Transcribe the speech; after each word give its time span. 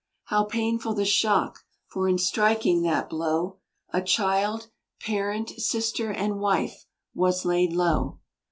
How 0.23 0.45
painful 0.45 0.95
the 0.95 1.05
shock, 1.05 1.59
for 1.85 2.09
in 2.09 2.17
striking 2.17 2.81
that 2.81 3.07
blow 3.07 3.59
A 3.93 4.01
child, 4.01 4.71
parent, 4.99 5.51
sister, 5.61 6.11
and 6.11 6.39
wife 6.39 6.87
was 7.13 7.45
laid 7.45 7.73
low. 7.73 8.17